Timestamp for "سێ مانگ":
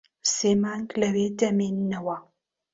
0.35-0.87